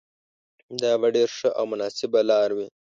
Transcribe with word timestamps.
دا 0.81 0.91
به 1.01 1.07
ډېره 1.15 1.33
ښه 1.37 1.49
او 1.57 1.63
مناسبه 1.71 2.19
لاره 2.29 2.53
وي. 2.57 2.67